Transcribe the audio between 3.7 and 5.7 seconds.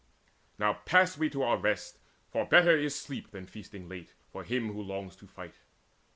late, for him who longs to fight."